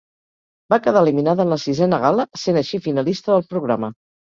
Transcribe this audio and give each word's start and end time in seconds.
Va 0.73 0.79
quedar 0.87 1.03
eliminada 1.05 1.45
en 1.49 1.53
la 1.55 1.59
sisena 1.65 2.01
gala, 2.05 2.27
sent 2.47 2.59
així 2.65 2.83
finalista 2.89 3.37
del 3.37 3.49
programa. 3.55 3.95